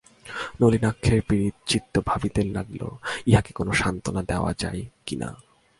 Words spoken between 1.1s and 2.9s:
পীড়িত চিত্ত ভাবিতে লাগিল,